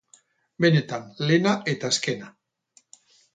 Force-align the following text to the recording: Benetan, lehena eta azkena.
Benetan, 0.63 1.05
lehena 1.27 1.53
eta 1.75 1.93
azkena. 1.93 2.31